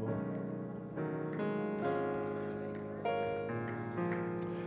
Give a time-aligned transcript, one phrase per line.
[0.00, 0.42] Lord.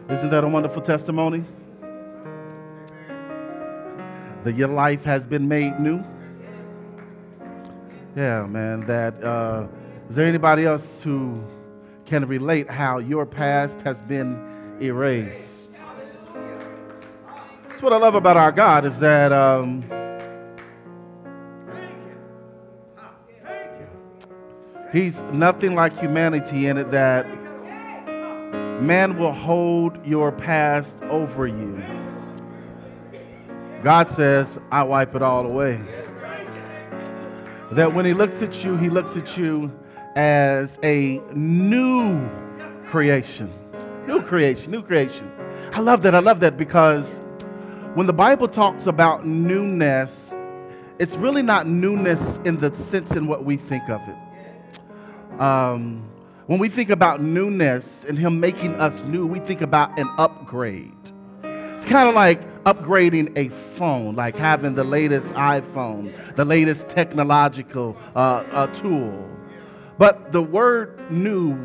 [0.10, 1.44] Isn't that a wonderful testimony?
[4.44, 6.04] That your life has been made new?
[8.16, 8.82] Yeah, man.
[8.82, 9.68] That uh,
[10.10, 11.44] is there anybody else who
[12.06, 14.40] can relate how your past has been
[14.80, 15.80] erased?
[17.68, 19.84] That's what I love about our God is that um,
[24.96, 27.28] He's nothing like humanity in it that
[28.82, 31.84] man will hold your past over you.
[33.84, 35.82] God says, I wipe it all away.
[37.74, 39.70] That when He looks at you, He looks at you
[40.16, 42.26] as a new
[42.88, 43.54] creation.
[44.08, 45.30] New creation, new creation.
[45.74, 46.16] I love that.
[46.16, 47.20] I love that because
[47.96, 50.34] when the Bible talks about newness,
[51.00, 54.16] it's really not newness in the sense in what we think of it.
[55.40, 56.08] Um,
[56.48, 60.92] when we think about newness and Him making us new, we think about an upgrade.
[61.44, 67.98] It's kind of like upgrading a phone, like having the latest iPhone, the latest technological
[68.16, 69.30] uh, uh, tool.
[69.98, 71.58] But the word new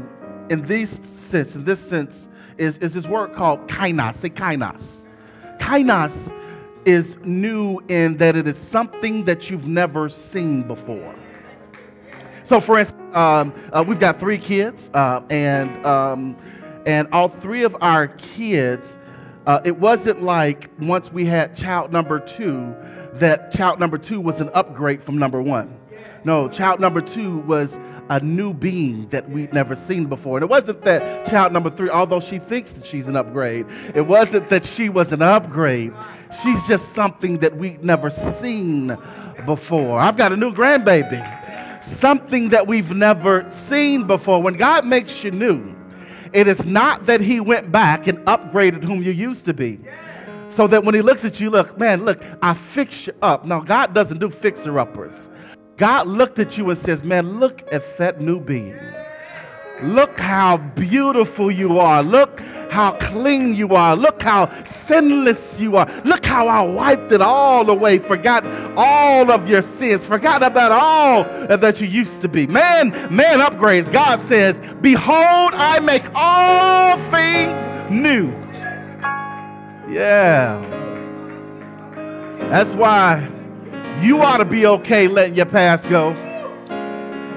[0.50, 4.16] in this sense, in this sense, is, is this word called kainos.
[4.16, 5.06] Say kainos.
[5.58, 6.34] Kainos
[6.84, 11.14] is new in that it is something that you've never seen before.
[12.44, 16.36] So, for instance, um, uh, we've got three kids, uh, and um,
[16.86, 18.96] and all three of our kids.
[19.46, 22.74] Uh, it wasn't like once we had child number two
[23.14, 25.76] that child number two was an upgrade from number one.
[26.24, 30.36] No, child number two was a new being that we'd never seen before.
[30.36, 34.02] And it wasn't that child number three, although she thinks that she's an upgrade, it
[34.02, 35.92] wasn't that she was an upgrade.
[36.42, 38.96] She's just something that we'd never seen
[39.46, 40.00] before.
[40.00, 41.39] I've got a new grandbaby
[41.98, 44.42] something that we've never seen before.
[44.42, 45.74] When God makes you new,
[46.32, 49.80] it is not that He went back and upgraded whom you used to be.
[50.50, 53.44] So that when He looks at you, look, man, look, I fix you up.
[53.44, 55.28] Now, God doesn't do fixer uppers.
[55.76, 58.78] God looked at you and says, man, look at that new being.
[59.82, 62.02] Look how beautiful you are.
[62.02, 63.96] Look how clean you are.
[63.96, 65.90] Look how sinless you are.
[66.04, 68.46] Look how I wiped it all away, forgot
[68.76, 71.24] all of your sins, forgot about all
[71.56, 72.46] that you used to be.
[72.46, 73.90] Man, man upgrades.
[73.90, 78.30] God says, Behold, I make all things new.
[79.92, 80.64] Yeah.
[82.50, 83.28] That's why
[84.00, 86.14] you ought to be okay letting your past go.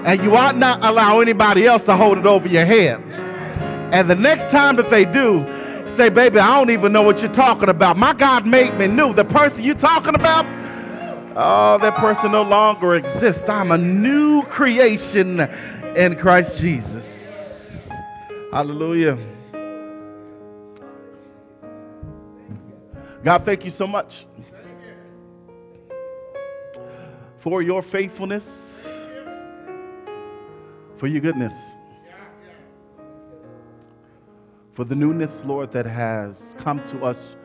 [0.06, 3.02] And you ought not allow anybody else to hold it over your head.
[3.94, 5.46] And the next time that they do,
[5.88, 7.98] say, baby, I don't even know what you're talking about.
[7.98, 9.14] My God made me new.
[9.14, 10.46] The person you're talking about,
[11.38, 13.48] oh, that person no longer exists.
[13.48, 15.40] I'm a new creation
[15.96, 17.90] in Christ Jesus.
[18.52, 19.18] Hallelujah.
[23.24, 24.26] God, thank you so much
[27.40, 28.73] for your faithfulness
[31.04, 31.54] for your goodness,
[34.72, 37.36] for the newness, Lord, that has come to us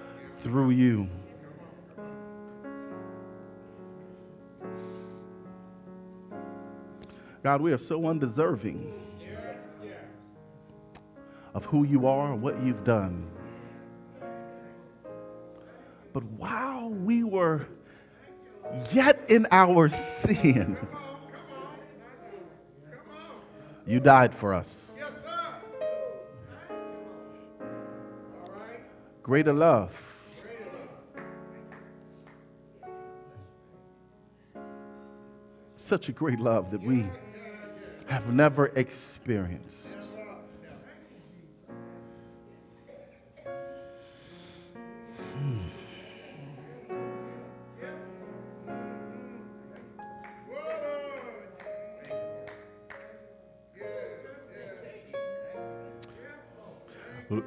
[0.43, 1.09] through you.
[7.43, 8.93] God, we are so undeserving
[11.53, 13.27] of who you are and what you've done.
[16.13, 17.67] But while we were
[18.93, 19.89] yet in our
[20.23, 20.77] sin,
[23.89, 24.91] you died for us.
[24.97, 25.11] Yes,
[29.23, 29.93] Greater love.
[35.77, 37.07] Such a great love that we
[38.07, 39.88] have never experienced.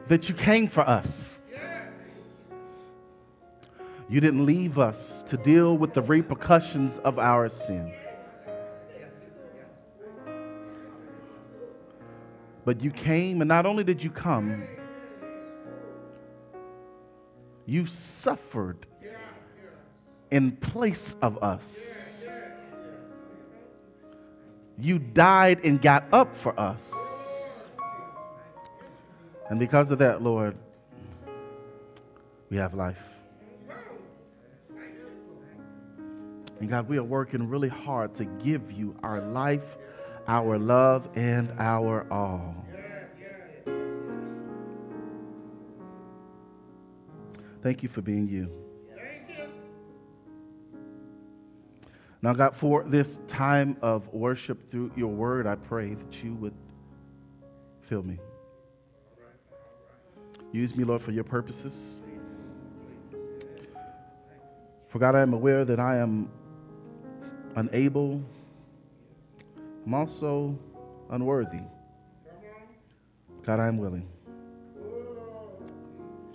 [0.07, 1.39] That you came for us.
[4.09, 7.93] You didn't leave us to deal with the repercussions of our sin.
[12.65, 14.63] But you came, and not only did you come,
[17.65, 18.85] you suffered
[20.29, 21.63] in place of us.
[24.77, 26.81] You died and got up for us.
[29.51, 30.55] And because of that, Lord,
[32.49, 32.97] we have life.
[36.61, 39.65] And God, we are working really hard to give you our life
[40.25, 42.55] our love and our all.
[47.61, 48.49] Thank you for being you.
[52.21, 56.53] Now, God, for this time of worship through your word, I pray that you would
[57.81, 58.17] fill me.
[60.51, 61.99] Use me, Lord, for your purposes.
[64.89, 66.29] For God, I am aware that I am
[67.55, 68.21] unable,
[69.85, 70.57] I'm also
[71.09, 71.61] unworthy.
[73.45, 74.07] God, I am willing.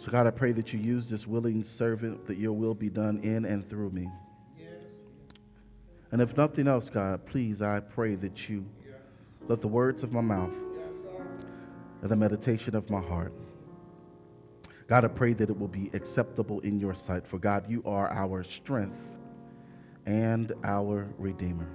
[0.05, 3.21] So, God, I pray that you use this willing servant, that your will be done
[3.23, 4.09] in and through me.
[6.13, 8.65] And if nothing else, God, please, I pray that you
[9.49, 10.53] let the words of my mouth
[12.03, 13.33] and the meditation of my heart,
[14.89, 17.27] God, I pray that it will be acceptable in your sight.
[17.27, 18.97] For God, you are our strength
[20.07, 21.69] and our Redeemer.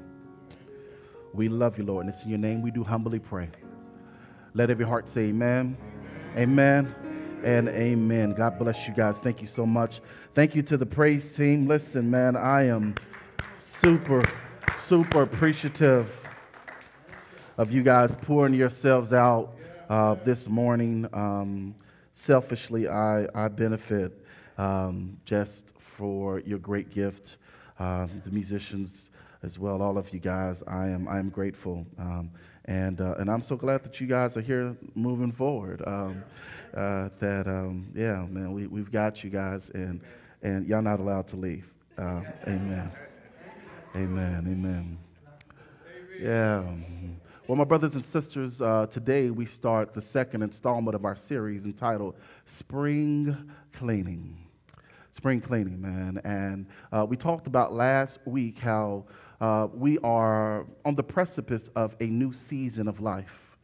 [1.34, 3.50] We love you, Lord, and it's in your name we do humbly pray.
[4.54, 5.78] Let every heart say amen.
[6.38, 6.96] Amen.
[7.44, 8.34] And amen.
[8.34, 9.18] God bless you guys.
[9.18, 10.00] Thank you so much.
[10.34, 11.68] Thank you to the praise team.
[11.68, 12.96] Listen, man, I am
[13.58, 14.24] super,
[14.78, 16.10] super appreciative
[17.58, 19.56] of you guys pouring yourselves out
[19.90, 21.08] uh, this morning.
[21.12, 21.76] Um,
[22.14, 24.26] selfishly, I, I benefit
[24.58, 25.66] um, just
[25.98, 27.38] for your great gift.
[27.80, 29.10] Uh, the musicians
[29.44, 31.86] as well, all of you guys, I am, I am grateful.
[31.98, 32.30] Um,
[32.66, 35.82] and, uh, and I'm so glad that you guys are here moving forward.
[35.88, 36.24] Um,
[36.76, 40.02] uh, that, um, yeah, man, we, we've got you guys, and,
[40.44, 41.68] and y'all not allowed to leave.
[41.98, 42.92] Uh, amen.
[43.96, 44.46] Amen.
[44.48, 44.98] Amen.
[46.20, 46.64] Yeah.
[47.52, 51.66] Well, my brothers and sisters, uh, today we start the second installment of our series
[51.66, 52.16] entitled
[52.46, 54.38] Spring Cleaning.
[55.18, 56.22] Spring cleaning, man.
[56.24, 59.04] And uh, we talked about last week how
[59.42, 63.58] uh, we are on the precipice of a new season of life.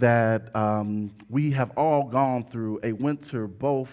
[0.00, 3.92] That um, we have all gone through a winter both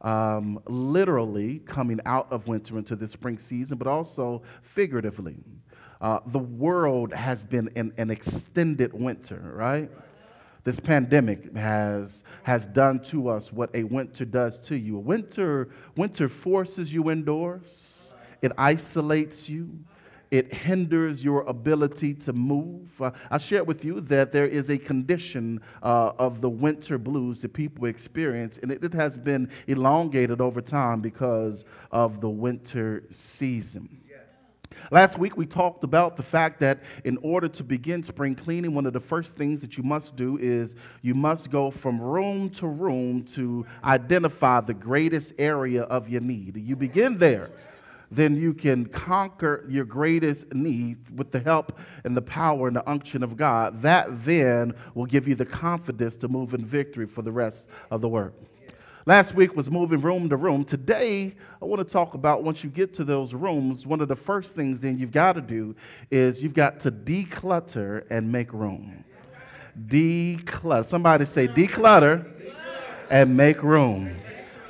[0.00, 5.36] um, literally coming out of winter into the spring season, but also figuratively.
[6.02, 9.88] Uh, the world has been in an extended winter, right?
[10.64, 14.98] This pandemic has, has done to us what a winter does to you.
[14.98, 17.62] Winter, winter forces you indoors,
[18.42, 19.70] it isolates you,
[20.32, 22.88] it hinders your ability to move.
[23.00, 27.42] Uh, I shared with you that there is a condition uh, of the winter blues
[27.42, 33.04] that people experience, and it, it has been elongated over time because of the winter
[33.12, 34.02] season.
[34.90, 38.86] Last week, we talked about the fact that in order to begin spring cleaning, one
[38.86, 42.66] of the first things that you must do is you must go from room to
[42.66, 46.56] room to identify the greatest area of your need.
[46.56, 47.50] You begin there
[48.12, 52.88] then you can conquer your greatest need with the help and the power and the
[52.88, 53.80] unction of God.
[53.80, 58.02] That then will give you the confidence to move in victory for the rest of
[58.02, 58.34] the work.
[59.04, 60.64] Last week was moving room to room.
[60.64, 64.14] Today, I want to talk about once you get to those rooms, one of the
[64.14, 65.74] first things then you've got to do
[66.12, 69.04] is you've got to declutter and make room.
[69.88, 70.86] Declutter.
[70.86, 72.30] Somebody say declutter
[73.10, 74.16] and make room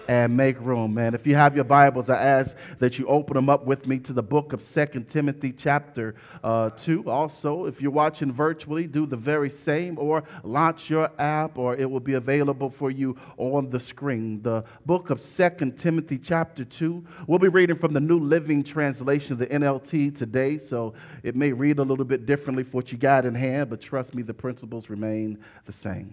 [0.08, 1.14] and make room, man.
[1.14, 4.12] If you have your Bibles, I ask that you open them up with me to
[4.12, 7.10] the book of Second Timothy, chapter uh, 2.
[7.10, 11.88] Also, if you're watching virtually, do the very same or launch your app, or it
[11.90, 14.42] will be available for you on the screen.
[14.42, 17.04] The book of Second Timothy, chapter 2.
[17.26, 21.52] We'll be reading from the New Living Translation of the NLT today, so it may
[21.52, 24.34] read a little bit differently for what you got in hand, but trust me, the
[24.34, 26.12] principles remain the same.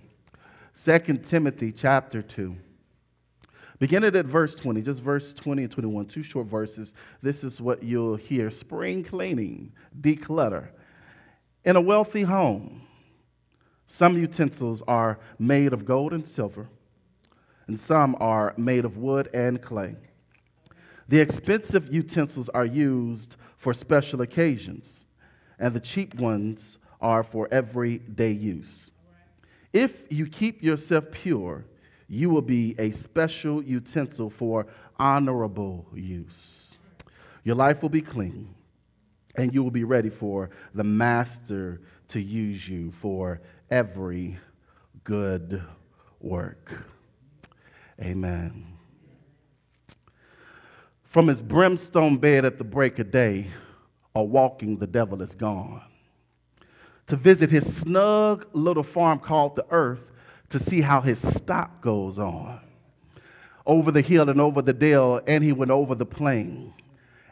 [0.74, 2.56] Second Timothy, chapter 2.
[3.80, 6.94] Beginning at verse 20, just verse 20 and 21, two short verses.
[7.22, 9.72] This is what you'll hear spring cleaning,
[10.02, 10.68] declutter.
[11.64, 12.82] In a wealthy home,
[13.88, 16.68] some utensils are made of gold and silver,
[17.68, 19.96] and some are made of wood and clay.
[21.08, 24.90] The expensive utensils are used for special occasions,
[25.58, 28.92] and the cheap ones are for everyday use.
[29.72, 31.66] If you keep yourself pure,
[32.10, 34.66] you will be a special utensil for
[34.98, 36.72] honorable use.
[37.44, 38.54] Your life will be clean,
[39.36, 43.40] and you will be ready for the master to use you for
[43.70, 44.38] every
[45.04, 45.62] good
[46.20, 46.74] work.
[48.02, 48.66] Amen.
[51.04, 53.48] From his brimstone bed at the break of day,
[54.16, 55.84] or walking, the devil is gone.
[57.08, 60.02] To visit his snug little farm called the earth,
[60.50, 62.60] to see how his stock goes on.
[63.66, 66.74] Over the hill and over the dale, and he went over the plain.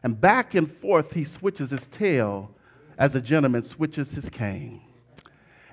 [0.03, 2.51] And back and forth he switches his tail
[2.97, 4.81] as a gentleman switches his cane.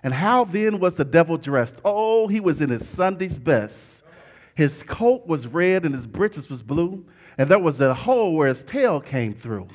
[0.03, 1.77] And how then was the devil dressed?
[1.85, 4.03] Oh, he was in his Sunday's best.
[4.55, 7.05] His coat was red and his breeches was blue,
[7.39, 9.69] and there was a hole where his tail came through.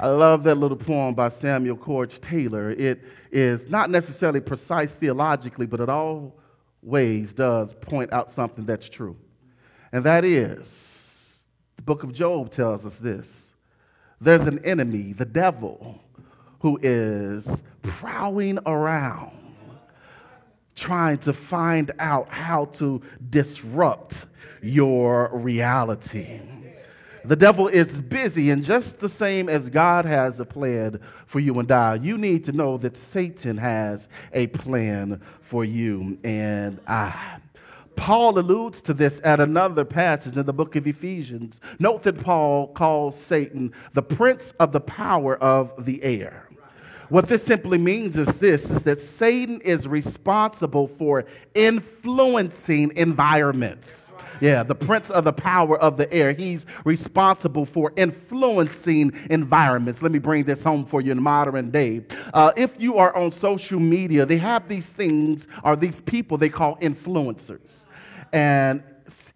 [0.00, 2.70] I love that little poem by Samuel Coleridge Taylor.
[2.70, 9.14] It is not necessarily precise theologically, but it always does point out something that's true.
[9.92, 11.44] And that is,
[11.76, 13.42] the book of Job tells us this
[14.22, 16.00] there's an enemy, the devil,
[16.60, 19.36] who is prowling around
[20.76, 24.24] trying to find out how to disrupt
[24.62, 26.40] your reality.
[27.30, 31.60] The devil is busy, and just the same as God has a plan for you
[31.60, 37.36] and I, you need to know that Satan has a plan for you and I.
[37.94, 41.60] Paul alludes to this at another passage in the book of Ephesians.
[41.78, 46.48] Note that Paul calls Satan the prince of the power of the air.
[47.10, 54.09] What this simply means is this is that Satan is responsible for influencing environments.
[54.40, 56.32] Yeah, the prince of the power of the air.
[56.32, 60.02] He's responsible for influencing environments.
[60.02, 62.02] Let me bring this home for you in modern day.
[62.32, 66.48] Uh, if you are on social media, they have these things or these people they
[66.48, 67.84] call influencers.
[68.32, 68.82] And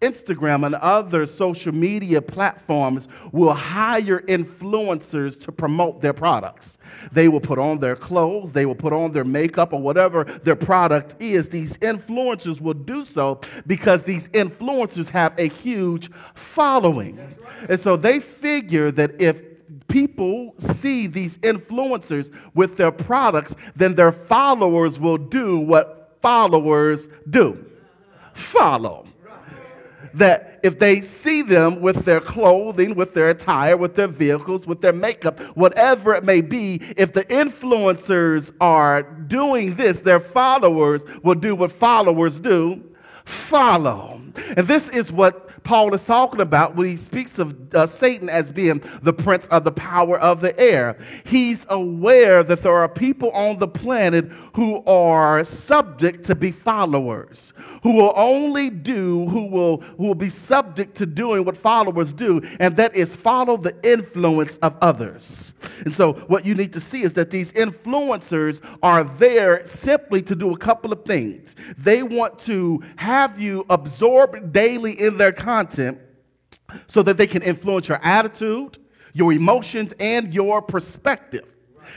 [0.01, 6.77] Instagram and other social media platforms will hire influencers to promote their products.
[7.11, 10.55] They will put on their clothes, they will put on their makeup, or whatever their
[10.55, 11.49] product is.
[11.49, 17.19] These influencers will do so because these influencers have a huge following.
[17.69, 19.37] And so they figure that if
[19.87, 27.65] people see these influencers with their products, then their followers will do what followers do
[28.35, 29.07] follow
[30.17, 34.81] that if they see them with their clothing, with their attire, with their vehicles, with
[34.81, 41.35] their makeup, whatever it may be, if the influencers are doing this, their followers will
[41.35, 42.81] do what followers do
[43.25, 44.21] follow.
[44.55, 48.51] And this is what Paul is talking about when he speaks of uh, Satan as
[48.51, 50.95] being the prince of the power of the air.
[51.25, 57.51] He's aware that there are people on the planet who are subject to be followers,
[57.81, 62.41] who will only do, who will, who will be subject to doing what followers do,
[62.59, 65.55] and that is follow the influence of others.
[65.83, 70.35] And so, what you need to see is that these influencers are there simply to
[70.35, 71.55] do a couple of things.
[71.79, 75.97] They want to have you absorb daily in their content content
[76.87, 78.77] so that they can influence your attitude,
[79.13, 81.45] your emotions, and your perspective.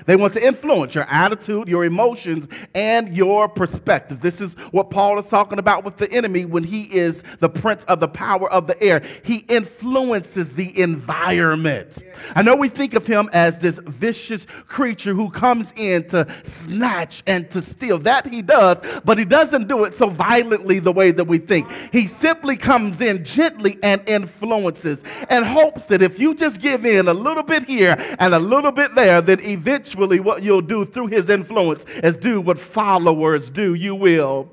[0.06, 4.20] They want to influence your attitude, your emotions, and your perspective.
[4.20, 7.84] This is what Paul is talking about with the enemy when he is the prince
[7.84, 9.02] of the power of the air.
[9.22, 11.98] He influences the environment.
[12.34, 17.22] I know we think of him as this vicious creature who comes in to snatch
[17.26, 17.98] and to steal.
[17.98, 21.68] That he does, but he doesn't do it so violently the way that we think.
[21.92, 27.08] He simply comes in gently and influences and hopes that if you just give in
[27.08, 30.84] a little bit here and a little bit there, then eventually eventually, what you'll do
[30.84, 33.74] through his influence is do what followers do.
[33.74, 34.48] You will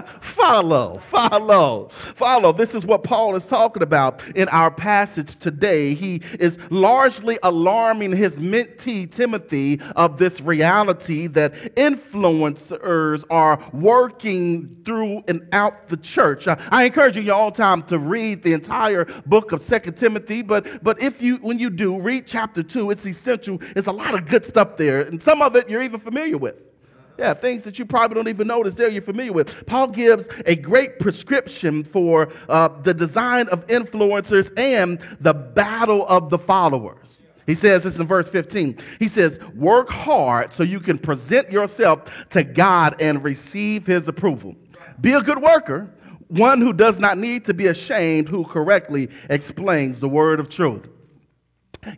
[0.20, 2.52] follow, follow, follow.
[2.52, 5.94] This is what Paul is talking about in our passage today.
[5.94, 15.22] He is largely alarming his mentee, Timothy, of this reality that influencers are working through
[15.28, 16.46] and out the church.
[16.46, 21.00] I encourage you, own time, to read the entire book of Second Timothy, but, but
[21.02, 22.90] if you, when you do, read chapter 2.
[22.90, 23.58] It's essential.
[23.76, 26.71] It's a lot of good stuff there, and some of it you're even familiar with.
[27.22, 29.64] Yeah, things that you probably don't even notice there you're familiar with.
[29.64, 36.30] Paul gives a great prescription for uh, the design of influencers and the battle of
[36.30, 37.20] the followers.
[37.46, 38.76] He says this in verse 15.
[38.98, 44.56] He says, Work hard so you can present yourself to God and receive his approval.
[45.00, 45.94] Be a good worker,
[46.26, 50.88] one who does not need to be ashamed, who correctly explains the word of truth.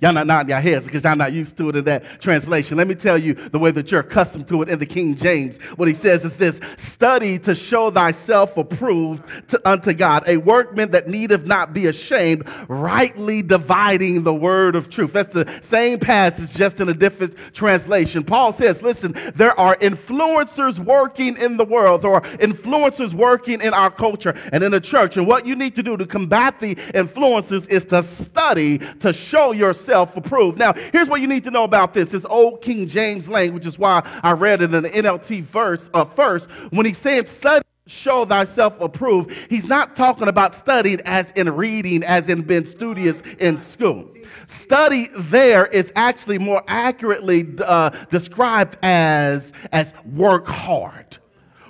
[0.00, 2.78] Y'all not nodding your heads because y'all not used to it in that translation.
[2.78, 5.58] Let me tell you the way that you're accustomed to it in the King James.
[5.76, 10.90] What he says is this study to show thyself approved to, unto God, a workman
[10.92, 15.12] that needeth not be ashamed, rightly dividing the word of truth.
[15.12, 18.24] That's the same passage, just in a different translation.
[18.24, 23.74] Paul says, listen, there are influencers working in the world, there are influencers working in
[23.74, 25.18] our culture and in the church.
[25.18, 29.52] And what you need to do to combat the influencers is to study to show
[29.52, 30.58] your yourself approved.
[30.58, 32.08] Now, here's what you need to know about this.
[32.08, 36.04] This old King James language is why I read it in the NLT verse uh,
[36.04, 36.48] first.
[36.70, 42.02] When he's saying study, show thyself approved, he's not talking about studying as in reading,
[42.04, 44.08] as in being studious in school.
[44.46, 51.18] Study there is actually more accurately uh, described as, as work hard.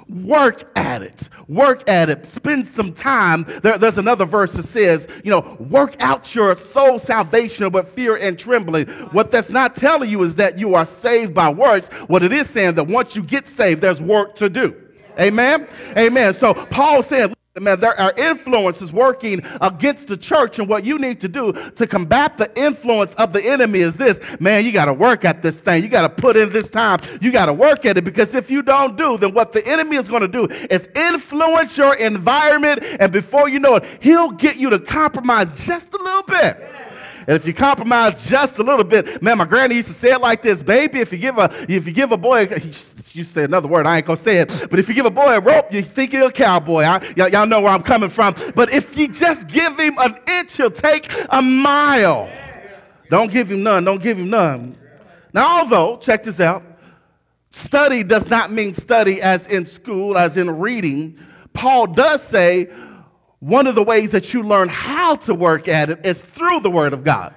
[0.08, 1.28] Work at it.
[1.48, 2.30] Work at it.
[2.30, 3.44] Spend some time.
[3.62, 8.16] There, there's another verse that says, you know, work out your soul salvation with fear
[8.16, 8.86] and trembling.
[9.12, 11.88] What that's not telling you is that you are saved by works.
[12.06, 14.74] What it is saying that once you get saved, there's work to do.
[15.18, 15.68] Amen.
[15.96, 16.34] Amen.
[16.34, 21.20] So Paul said, Man, there are influences working against the church, and what you need
[21.20, 24.92] to do to combat the influence of the enemy is this man, you got to
[24.92, 25.84] work at this thing.
[25.84, 26.98] You got to put in this time.
[27.20, 29.94] You got to work at it because if you don't do, then what the enemy
[29.94, 34.56] is going to do is influence your environment, and before you know it, he'll get
[34.56, 36.73] you to compromise just a little bit.
[37.26, 40.20] And if you compromise just a little bit, man, my granny used to say it
[40.20, 42.48] like this, baby, if you give a if you give a boy,
[43.12, 45.34] you say another word, I ain't gonna say it, but if you give a boy
[45.34, 46.84] a rope, you think he's a cowboy.
[47.16, 48.34] Y'all know where I'm coming from.
[48.54, 52.30] But if you just give him an inch, he'll take a mile.
[53.10, 54.76] Don't give him none, don't give him none.
[55.32, 56.62] Now, although, check this out,
[57.52, 61.18] study does not mean study as in school, as in reading.
[61.52, 62.68] Paul does say
[63.44, 66.70] one of the ways that you learn how to work at it is through the
[66.70, 67.34] Word of God.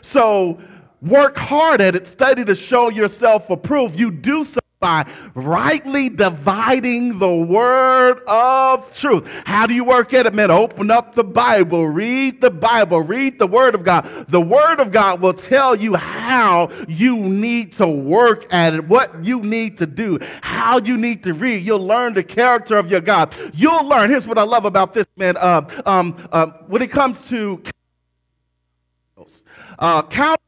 [0.00, 0.58] So
[1.02, 3.94] work hard at it, study to show yourself approved.
[3.94, 9.28] You do so by rightly dividing the word of truth.
[9.44, 10.50] How do you work at it, man?
[10.50, 14.26] Open up the Bible, read the Bible, read the word of God.
[14.28, 19.22] The word of God will tell you how you need to work at it, what
[19.22, 21.62] you need to do, how you need to read.
[21.62, 23.34] You'll learn the character of your God.
[23.52, 24.08] You'll learn.
[24.08, 25.36] Here's what I love about this, man.
[25.36, 27.62] Uh, um, uh, when it comes to
[29.78, 30.40] uh, count,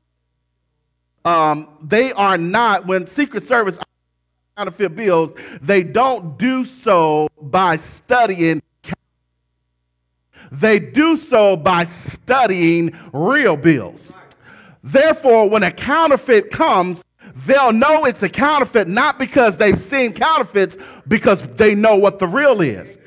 [1.26, 3.78] um, they are not, when Secret Service
[4.62, 8.62] counterfeit bills, they don't do so by studying.
[10.52, 14.12] They do so by studying real bills.
[14.84, 17.02] Therefore, when a counterfeit comes,
[17.44, 20.76] they'll know it's a counterfeit not because they've seen counterfeits,
[21.08, 22.98] because they know what the real is.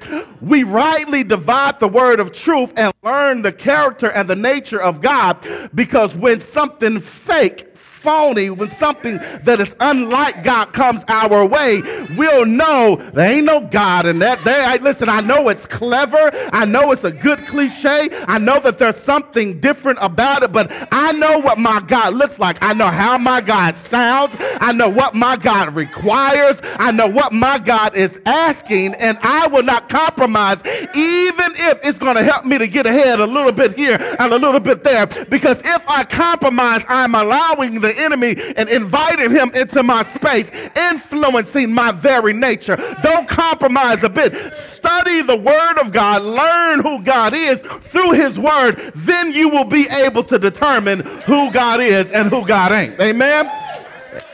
[0.42, 5.00] We rightly divide the word of truth and learn the character and the nature of
[5.00, 5.38] God
[5.74, 7.75] because when something fake
[8.06, 11.82] phony, when something that is unlike God comes our way,
[12.16, 14.46] we'll know there ain't no God in that.
[14.46, 16.30] There, I, listen, I know it's clever.
[16.54, 18.10] I know it's a good cliche.
[18.28, 22.38] I know that there's something different about it, but I know what my God looks
[22.38, 22.58] like.
[22.62, 24.36] I know how my God sounds.
[24.40, 26.60] I know what my God requires.
[26.78, 30.60] I know what my God is asking, and I will not compromise,
[30.94, 34.32] even if it's going to help me to get ahead a little bit here and
[34.32, 35.08] a little bit there.
[35.08, 41.72] Because if I compromise, I'm allowing the enemy and inviting him into my space, influencing
[41.72, 42.78] my very nature.
[43.02, 44.54] Don't compromise a bit.
[44.54, 48.92] Study the Word of God, learn who God is through His Word.
[48.96, 53.00] Then you will be able to determine who God is and who God ain't.
[53.02, 53.50] Amen?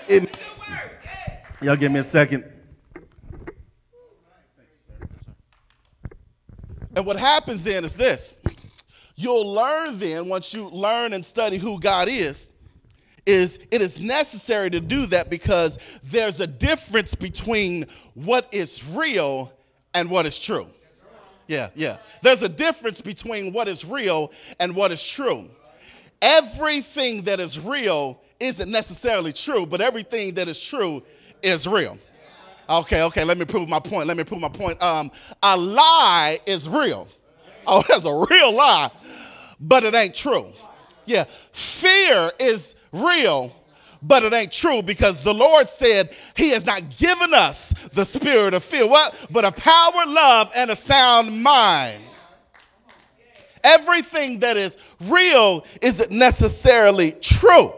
[0.09, 0.29] Amen.
[1.61, 2.43] Y'all give me a second.
[6.95, 8.35] And what happens then is this
[9.15, 12.51] you'll learn then, once you learn and study who God is,
[13.25, 19.51] is it is necessary to do that because there's a difference between what is real
[19.93, 20.67] and what is true.
[21.47, 21.97] Yeah, yeah.
[22.21, 25.49] There's a difference between what is real and what is true.
[26.21, 31.03] Everything that is real isn't necessarily true, but everything that is true
[31.41, 31.97] is real.
[32.69, 34.07] Okay, okay, let me prove my point.
[34.07, 34.81] Let me prove my point.
[34.81, 35.11] Um,
[35.43, 37.07] a lie is real.
[37.67, 38.91] Oh, that's a real lie,
[39.59, 40.53] but it ain't true.
[41.05, 43.55] Yeah, fear is real,
[44.01, 48.53] but it ain't true because the Lord said He has not given us the spirit
[48.53, 49.15] of fear, what?
[49.29, 52.03] But a power, love, and a sound mind.
[53.63, 57.73] Everything that is real isn't necessarily true.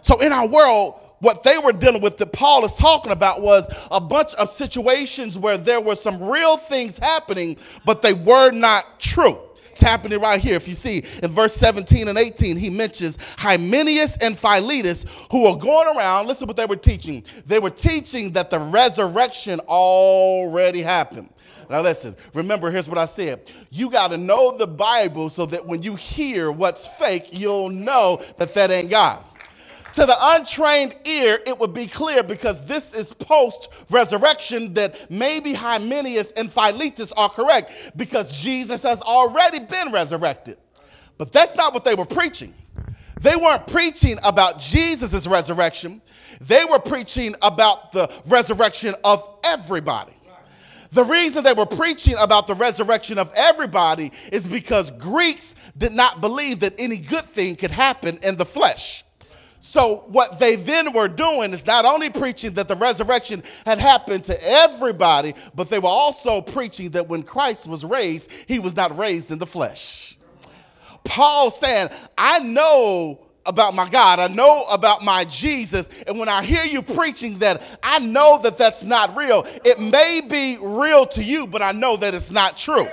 [0.00, 3.68] So in our world, what they were dealing with that Paul is talking about was
[3.90, 8.98] a bunch of situations where there were some real things happening, but they were not
[8.98, 9.38] true.
[9.80, 10.56] It's happening right here.
[10.56, 15.56] If you see in verse 17 and 18, he mentions Hymenaeus and Philetus who were
[15.56, 16.26] going around.
[16.26, 17.24] Listen what they were teaching.
[17.46, 21.30] They were teaching that the resurrection already happened.
[21.70, 23.50] Now, listen, remember, here's what I said.
[23.70, 28.22] You got to know the Bible so that when you hear what's fake, you'll know
[28.36, 29.24] that that ain't God.
[29.94, 35.52] To the untrained ear, it would be clear because this is post resurrection that maybe
[35.52, 40.58] Hymenaeus and Philetus are correct because Jesus has already been resurrected.
[41.18, 42.54] But that's not what they were preaching.
[43.20, 46.00] They weren't preaching about Jesus' resurrection,
[46.40, 50.12] they were preaching about the resurrection of everybody.
[50.92, 56.20] The reason they were preaching about the resurrection of everybody is because Greeks did not
[56.20, 59.04] believe that any good thing could happen in the flesh.
[59.62, 64.24] So, what they then were doing is not only preaching that the resurrection had happened
[64.24, 68.96] to everybody, but they were also preaching that when Christ was raised, he was not
[68.96, 70.16] raised in the flesh.
[71.04, 73.20] Paul saying, I know
[73.50, 74.20] about my God.
[74.20, 75.88] I know about my Jesus.
[76.06, 79.44] And when I hear you preaching that, I know that that's not real.
[79.64, 82.86] It may be real to you, but I know that it's not true.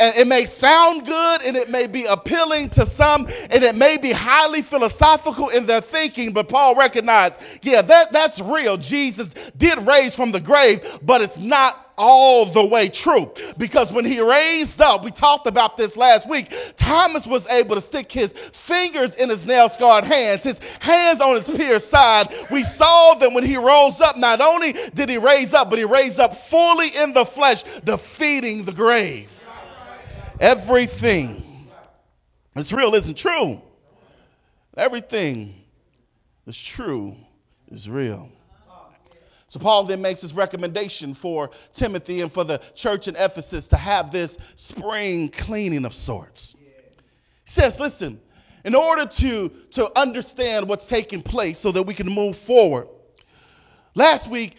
[0.00, 3.96] And it may sound good and it may be appealing to some and it may
[3.96, 8.76] be highly philosophical in their thinking, but Paul recognized, yeah, that, that's real.
[8.76, 13.32] Jesus did raise from the grave, but it's not all the way true.
[13.58, 17.80] Because when he raised up, we talked about this last week, Thomas was able to
[17.80, 22.32] stick his fingers in his nail scarred hands, his hands on his pierced side.
[22.50, 25.84] We saw that when he rose up, not only did he raise up, but he
[25.84, 29.30] raised up fully in the flesh, defeating the grave.
[30.40, 31.68] Everything
[32.54, 33.60] that's real isn't true.
[34.76, 35.54] Everything
[36.44, 37.16] that's true
[37.70, 38.28] is real.
[39.52, 43.76] So Paul then makes his recommendation for Timothy and for the church in Ephesus to
[43.76, 46.56] have this spring cleaning of sorts.
[46.58, 48.18] He says, listen,
[48.64, 52.88] in order to, to understand what's taking place so that we can move forward,
[53.94, 54.56] last week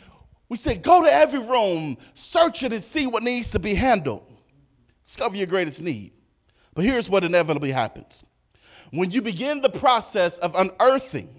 [0.47, 4.21] we said, go to every room, search it and see what needs to be handled.
[5.03, 6.11] Discover your greatest need.
[6.75, 8.23] But here's what inevitably happens.
[8.91, 11.29] When you begin the process of unearthing,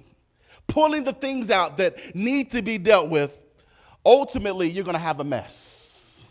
[0.67, 3.43] pulling the things out that need to be dealt with,
[4.05, 6.25] ultimately you're going to have a mess.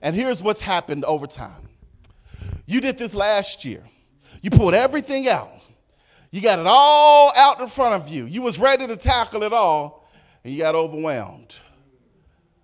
[0.00, 1.68] And here's what's happened over time.
[2.66, 3.84] You did this last year.
[4.40, 5.52] You pulled everything out.
[6.30, 8.24] You got it all out in front of you.
[8.24, 10.08] You was ready to tackle it all,
[10.42, 11.54] and you got overwhelmed.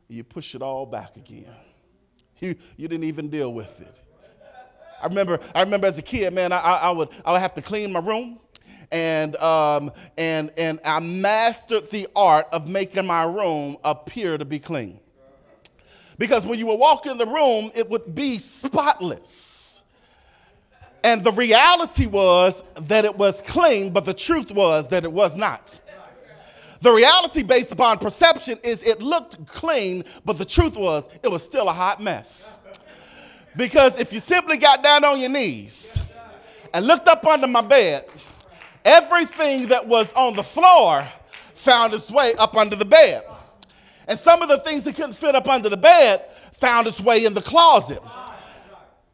[0.09, 1.55] You push it all back again.
[2.41, 3.95] You, you didn't even deal with it.
[5.01, 7.63] I remember, I remember as a kid, man, I, I, would, I would have to
[7.63, 8.41] clean my room
[8.91, 14.59] and, um, and, and I mastered the art of making my room appear to be
[14.59, 15.01] clean.
[16.19, 19.83] Because when you would walk in the room, it would be spotless.
[21.05, 25.37] And the reality was that it was clean, but the truth was that it was
[25.37, 25.81] not.
[26.81, 31.43] The reality based upon perception is it looked clean, but the truth was it was
[31.43, 32.57] still a hot mess.
[33.57, 35.99] Because if you simply got down on your knees
[36.73, 38.07] and looked up under my bed,
[38.85, 41.09] everything that was on the floor
[41.55, 43.25] found its way up under the bed.
[44.07, 46.25] And some of the things that couldn't fit up under the bed
[46.61, 48.03] found its way in the closet.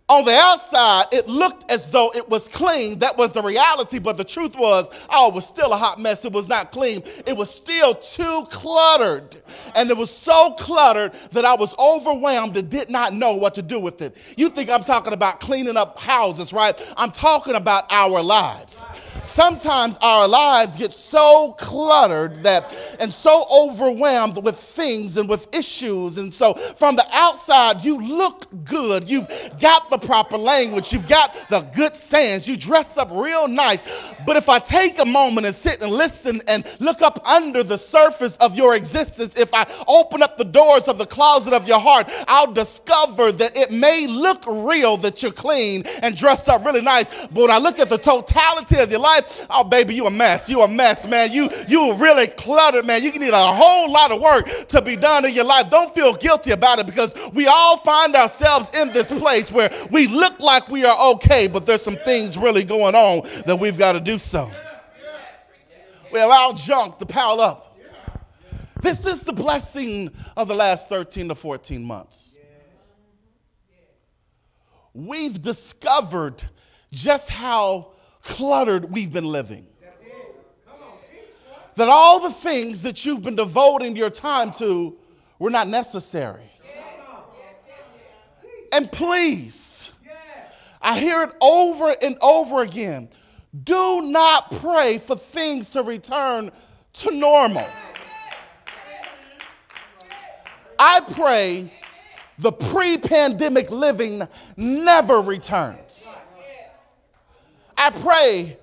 [0.06, 2.98] On the outside, it looked as though it was clean.
[2.98, 6.26] That was the reality, but the truth was, oh, it was still a hot mess.
[6.26, 7.02] It was not clean.
[7.24, 9.42] It was still too cluttered.
[9.74, 13.62] And it was so cluttered that I was overwhelmed and did not know what to
[13.62, 14.14] do with it.
[14.36, 16.78] You think I'm talking about cleaning up houses, right?
[16.98, 18.84] I'm talking about our lives.
[19.34, 26.18] Sometimes our lives get so cluttered that and so overwhelmed with things and with issues.
[26.18, 29.10] And so from the outside, you look good.
[29.10, 29.26] You've
[29.60, 30.92] got the proper language.
[30.92, 32.46] You've got the good sayings.
[32.46, 33.82] You dress up real nice.
[34.24, 37.76] But if I take a moment and sit and listen and look up under the
[37.76, 41.80] surface of your existence, if I open up the doors of the closet of your
[41.80, 46.82] heart, I'll discover that it may look real that you're clean and dressed up really
[46.82, 47.08] nice.
[47.08, 50.48] But when I look at the totality of your life, oh baby, you a mess.
[50.48, 51.32] You a mess, man.
[51.32, 53.02] You you really cluttered, man.
[53.02, 55.70] You need a whole lot of work to be done in your life.
[55.70, 60.06] Don't feel guilty about it because we all find ourselves in this place where we
[60.06, 63.92] look like we are okay, but there's some things really going on that we've got
[63.92, 64.50] to do so.
[66.12, 67.76] We allow junk to pile up.
[68.80, 72.32] This is the blessing of the last 13 to 14 months.
[74.92, 76.42] We've discovered
[76.92, 77.93] just how
[78.24, 79.66] cluttered we've been living.
[81.76, 84.96] That all the things that you've been devoting your time to
[85.38, 86.50] were not necessary.
[88.72, 89.90] And please,
[90.80, 93.08] I hear it over and over again.
[93.62, 96.50] Do not pray for things to return
[96.94, 97.68] to normal.
[100.78, 101.72] I pray
[102.38, 106.02] the pre pandemic living never returns.
[107.84, 108.56] I pray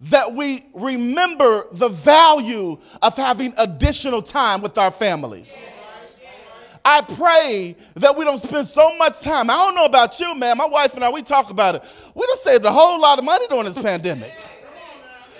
[0.00, 5.56] that we remember the value of having additional time with our families.
[6.84, 9.50] I pray that we don't spend so much time.
[9.50, 10.58] I don't know about you, man.
[10.58, 11.84] My wife and I, we talk about it.
[12.12, 14.32] We done saved a whole lot of money during this pandemic.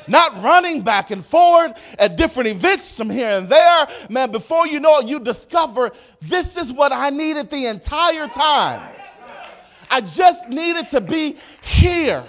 [0.07, 3.89] not running back and forward at different events from here and there.
[4.09, 5.91] Man, before you know it, you discover
[6.23, 8.89] this is what I needed the entire time.
[9.91, 12.25] I just needed to be here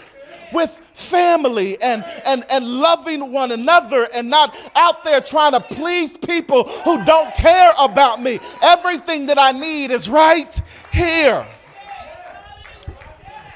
[0.53, 6.15] with family and, and, and loving one another and not out there trying to please
[6.17, 8.39] people who don't care about me.
[8.61, 10.59] Everything that I need is right
[10.91, 11.45] here.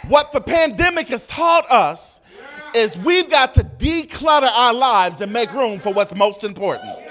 [0.07, 2.19] What the pandemic has taught us
[2.73, 7.08] is we've got to declutter our lives and make room for what's most important.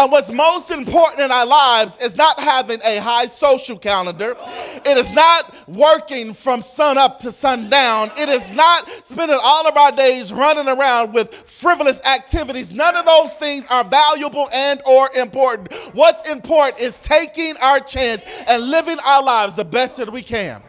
[0.00, 4.34] And what's most important in our lives is not having a high social calendar.
[4.82, 8.10] It is not working from sun up to sundown.
[8.16, 12.70] It is not spending all of our days running around with frivolous activities.
[12.70, 15.70] None of those things are valuable and or important.
[15.92, 20.62] What's important is taking our chance and living our lives the best that we can.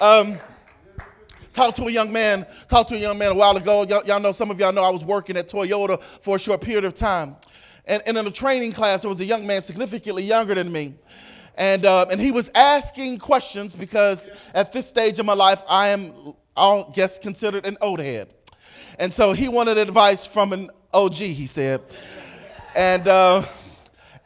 [0.00, 0.38] Um,
[1.52, 3.82] Talked to a young man, talked to a young man a while ago.
[3.82, 6.60] Y'all, y'all, know, some of y'all know I was working at Toyota for a short
[6.60, 7.34] period of time.
[7.88, 10.94] And, and in a training class, there was a young man significantly younger than me.
[11.56, 15.88] And, uh, and he was asking questions because at this stage of my life, I
[15.88, 18.28] am, I'll guess, considered an old head.
[18.98, 21.80] And so he wanted advice from an OG, he said.
[22.76, 23.46] And uh,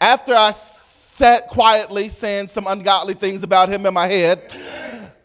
[0.00, 4.52] after I sat quietly saying some ungodly things about him in my head,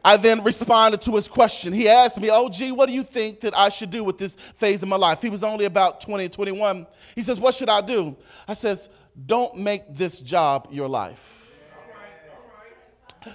[0.04, 1.73] I then responded to his question.
[1.73, 4.38] He asked me, Oh, gee, what do you think that I should do with this
[4.58, 5.21] phase of my life?
[5.21, 6.88] He was only about 20, 21.
[7.18, 8.16] He says, What should I do?
[8.48, 8.90] I says,
[9.26, 11.48] Don't make this job your life.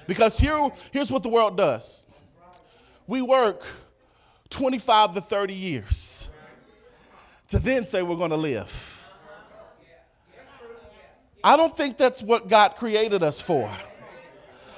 [0.06, 2.04] Because here, here's what the world does
[3.08, 3.64] we work
[4.50, 6.28] 25 to 30 years
[7.48, 8.72] to then say we're going to live.
[11.42, 13.68] I don't think that's what God created us for.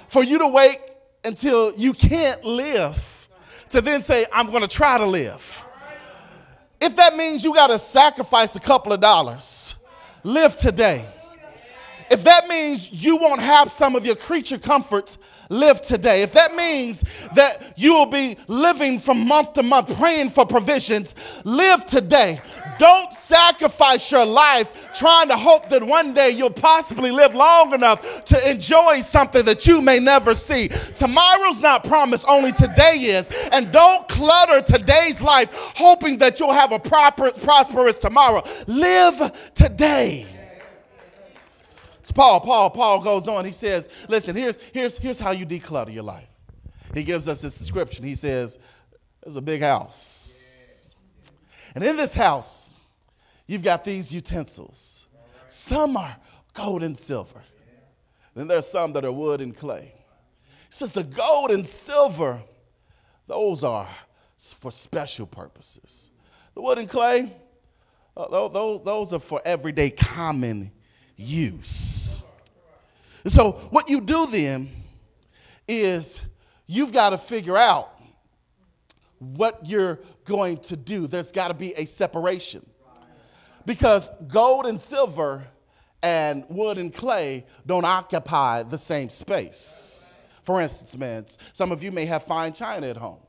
[0.08, 0.78] For you to wait
[1.22, 3.28] until you can't live
[3.68, 5.62] to then say, I'm going to try to live.
[6.84, 9.74] If that means you got to sacrifice a couple of dollars,
[10.22, 11.06] live today.
[12.10, 16.22] If that means you won't have some of your creature comforts, live today.
[16.22, 21.14] If that means that you will be living from month to month praying for provisions,
[21.44, 22.40] live today.
[22.78, 28.24] Don't sacrifice your life trying to hope that one day you'll possibly live long enough
[28.26, 30.68] to enjoy something that you may never see.
[30.96, 33.28] Tomorrow's not promised, only today is.
[33.52, 38.42] And don't clutter today's life hoping that you'll have a proper, prosperous tomorrow.
[38.66, 40.33] Live today.
[42.04, 43.46] So Paul, Paul, Paul goes on.
[43.46, 46.28] He says, listen, here's, here's, here's how you declutter your life.
[46.92, 48.04] He gives us this description.
[48.04, 48.58] He says,
[49.22, 50.90] there's a big house.
[51.74, 52.74] And in this house,
[53.46, 55.06] you've got these utensils.
[55.48, 56.16] Some are
[56.52, 57.42] gold and silver.
[58.34, 59.94] Then there's some that are wood and clay.
[60.68, 62.42] He says the gold and silver,
[63.26, 63.88] those are
[64.60, 66.10] for special purposes.
[66.54, 67.34] The wood and clay,
[68.14, 70.70] uh, those, those are for everyday common
[71.16, 72.22] use.
[73.26, 74.70] so, what you do then
[75.66, 76.20] is
[76.66, 77.90] you've got to figure out
[79.18, 81.06] what you're going to do.
[81.06, 82.64] There's got to be a separation.
[83.66, 85.44] Because gold and silver
[86.02, 90.16] and wood and clay don't occupy the same space.
[90.44, 91.24] For instance, man,
[91.54, 93.20] some of you may have fine china at home.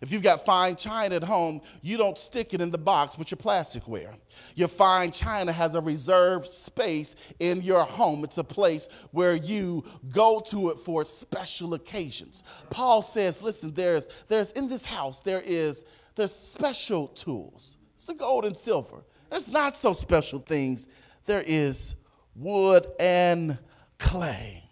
[0.00, 3.30] If you've got fine china at home, you don't stick it in the box with
[3.30, 4.14] your plasticware.
[4.54, 8.24] Your fine china has a reserved space in your home.
[8.24, 12.42] It's a place where you go to it for special occasions.
[12.70, 15.84] Paul says, listen, there's, there's in this house, there is
[16.18, 17.76] there's special tools.
[17.94, 19.04] It's the gold and silver.
[19.30, 20.88] There's not so special things.
[21.26, 21.94] There is
[22.34, 23.56] wood and
[24.00, 24.64] clay.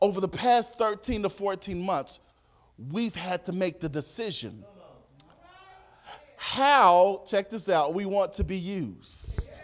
[0.00, 2.18] Over the past 13 to 14 months,
[2.90, 4.64] we've had to make the decision
[6.36, 9.60] how, check this out, we want to be used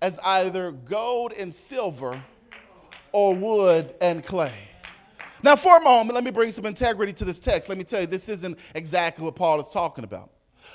[0.00, 2.22] as either gold and silver
[3.10, 4.54] or wood and clay.
[5.42, 7.68] Now, for a moment, let me bring some integrity to this text.
[7.68, 10.30] Let me tell you, this isn't exactly what Paul is talking about.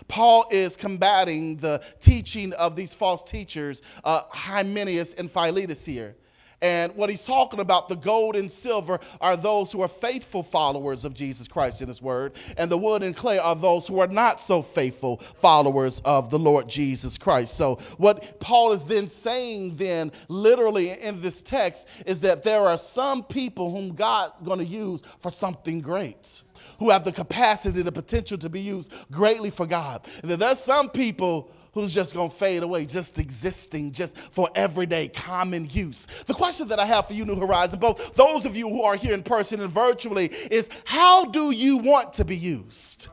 [0.08, 6.16] Paul is combating the teaching of these false teachers, uh, Hymenaeus and Philetus here.
[6.62, 11.06] And what he's talking about, the gold and silver, are those who are faithful followers
[11.06, 12.34] of Jesus Christ in his word.
[12.58, 16.40] And the wood and clay are those who are not so faithful followers of the
[16.40, 17.56] Lord Jesus Christ.
[17.56, 22.78] So, what Paul is then saying, then, literally in this text, is that there are
[22.78, 26.44] some people whom God's going to use for something great
[26.82, 30.08] who have the capacity, the potential to be used greatly for God.
[30.24, 34.50] And then there's some people who's just going to fade away, just existing, just for
[34.56, 36.08] everyday common use.
[36.26, 38.96] The question that I have for you, New Horizon, both those of you who are
[38.96, 43.08] here in person and virtually, is how do you want to be used?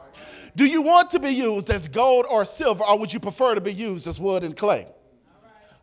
[0.56, 3.60] Do you want to be used as gold or silver, or would you prefer to
[3.60, 4.86] be used as wood and clay?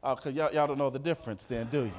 [0.03, 1.93] Okay, y'all, y'all don't know the difference then, do you?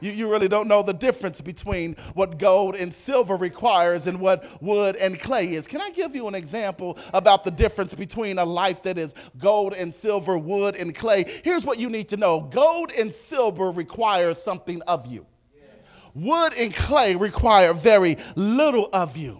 [0.00, 4.44] You, you really don't know the difference between what gold and silver requires and what
[4.62, 5.66] wood and clay is.
[5.66, 9.74] Can I give you an example about the difference between a life that is gold
[9.74, 11.40] and silver, wood and clay?
[11.44, 15.26] Here's what you need to know gold and silver requires something of you,
[16.14, 19.38] wood and clay require very little of you.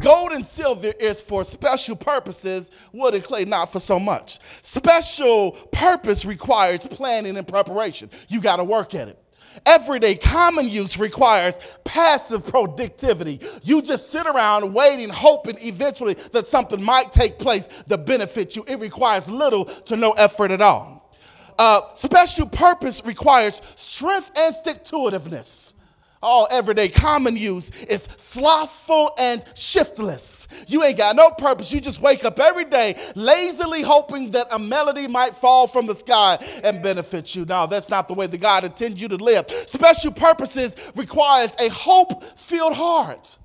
[0.00, 4.38] Gold and silver is for special purposes, wood and clay not for so much.
[4.62, 8.10] Special purpose requires planning and preparation.
[8.28, 9.21] You got to work at it.
[9.66, 13.40] Everyday common use requires passive productivity.
[13.62, 18.64] You just sit around waiting, hoping eventually that something might take place to benefit you.
[18.66, 21.14] It requires little to no effort at all.
[21.58, 25.72] Uh, special purpose requires strength and stick to itiveness
[26.22, 30.46] all everyday common use is slothful and shiftless.
[30.66, 31.72] You ain't got no purpose.
[31.72, 35.96] You just wake up every day lazily hoping that a melody might fall from the
[35.96, 37.44] sky and benefit you.
[37.44, 39.46] No, that's not the way that God intends you to live.
[39.66, 43.36] Special purposes requires a hope-filled heart.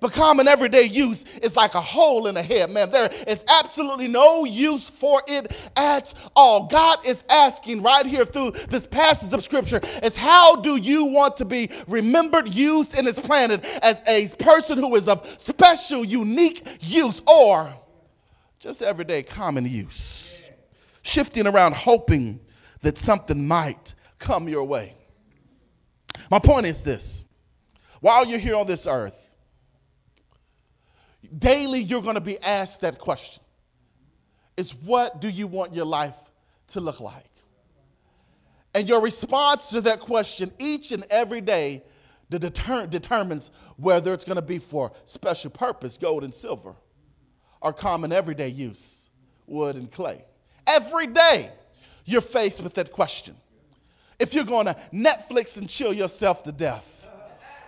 [0.00, 2.90] But common everyday use is like a hole in the head, man.
[2.90, 6.66] There is absolutely no use for it at all.
[6.66, 11.36] God is asking right here through this passage of scripture is how do you want
[11.38, 16.66] to be remembered, used, in this planet as a person who is of special, unique
[16.80, 17.72] use or
[18.58, 20.38] just everyday common use?
[21.02, 22.40] Shifting around hoping
[22.82, 24.94] that something might come your way.
[26.30, 27.24] My point is this
[28.00, 29.14] while you're here on this earth,
[31.26, 33.42] Daily, you're going to be asked that question
[34.56, 36.14] is what do you want your life
[36.68, 37.30] to look like?
[38.74, 41.82] And your response to that question each and every day
[42.30, 46.74] deter- determines whether it's going to be for special purpose, gold and silver,
[47.60, 49.08] or common everyday use,
[49.46, 50.24] wood and clay.
[50.66, 51.50] Every day,
[52.04, 53.36] you're faced with that question.
[54.18, 56.84] If you're going to Netflix and chill yourself to death,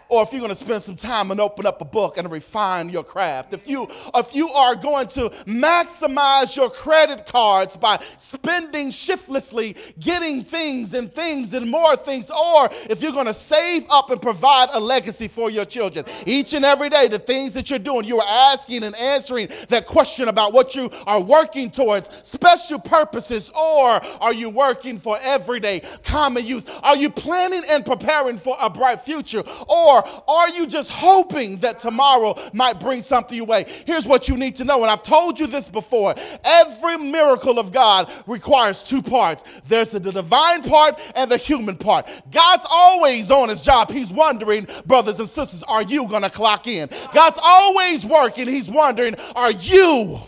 [0.08, 2.88] or if you're going to spend some time and open up a book and refine
[2.88, 8.90] your craft, if you, if you are going to maximize your credit cards by spending
[8.90, 14.10] shiftlessly, getting things and things and more things, or if you're going to save up
[14.10, 17.78] and provide a legacy for your children, each and every day, the things that you're
[17.78, 22.78] doing, you are asking and answering that question about what you are working towards, special
[22.78, 26.64] purposes, or are you working for everyday common use?
[26.82, 31.58] Are you planning and preparing for a bright future, or or are you just hoping
[31.58, 33.66] that tomorrow might bring something your way?
[33.86, 36.14] Here's what you need to know, and I've told you this before.
[36.44, 42.08] Every miracle of God requires two parts there's the divine part and the human part.
[42.30, 43.90] God's always on his job.
[43.90, 46.88] He's wondering, brothers and sisters, are you going to clock in?
[47.14, 48.48] God's always working.
[48.48, 50.20] He's wondering, are you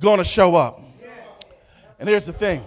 [0.00, 0.80] going to show up?
[1.98, 2.64] And here's the thing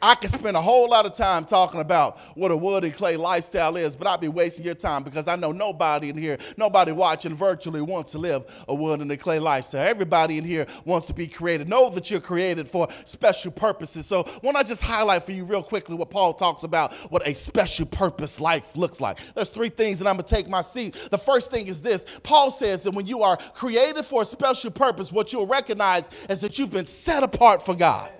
[0.00, 3.16] I could spend a whole lot of time talking about what a wood and clay
[3.16, 6.92] lifestyle is, but I'd be wasting your time because I know nobody in here, nobody
[6.92, 9.86] watching virtually wants to live a wood and a clay lifestyle.
[9.86, 11.68] Everybody in here wants to be created.
[11.68, 14.06] Know that you're created for special purposes.
[14.06, 17.34] So, why I just highlight for you real quickly what Paul talks about what a
[17.34, 19.18] special purpose life looks like?
[19.34, 20.96] There's three things, and I'm to take my seat.
[21.10, 24.70] The first thing is this Paul says that when you are created for a special
[24.70, 28.12] purpose, what you'll recognize is that you've been set apart for God.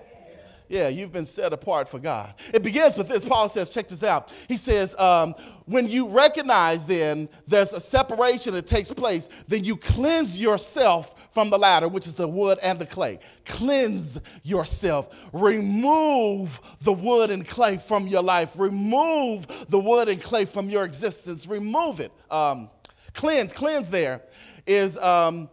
[0.69, 2.35] Yeah, you've been set apart for God.
[2.53, 3.25] It begins with this.
[3.25, 4.29] Paul says, check this out.
[4.47, 5.33] He says, um,
[5.65, 11.49] when you recognize then there's a separation that takes place, then you cleanse yourself from
[11.49, 13.19] the latter, which is the wood and the clay.
[13.45, 15.07] Cleanse yourself.
[15.33, 18.51] Remove the wood and clay from your life.
[18.55, 21.47] Remove the wood and clay from your existence.
[21.47, 22.11] Remove it.
[22.29, 22.69] Um,
[23.13, 24.21] cleanse, cleanse there
[24.67, 25.49] is um,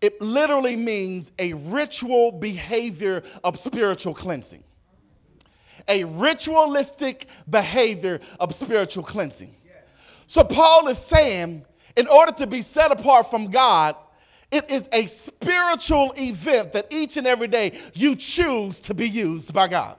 [0.00, 4.64] it literally means a ritual behavior of spiritual cleansing.
[5.88, 9.54] A ritualistic behavior of spiritual cleansing.
[10.26, 11.64] So, Paul is saying,
[11.96, 13.96] in order to be set apart from God,
[14.50, 19.52] it is a spiritual event that each and every day you choose to be used
[19.52, 19.96] by God